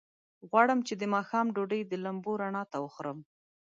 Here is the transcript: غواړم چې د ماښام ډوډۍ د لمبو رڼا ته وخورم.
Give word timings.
غواړم 0.49 0.79
چې 0.87 0.93
د 0.97 1.03
ماښام 1.15 1.45
ډوډۍ 1.55 1.81
د 1.87 1.93
لمبو 2.05 2.31
رڼا 2.41 2.63
ته 2.71 2.77
وخورم. 2.85 3.19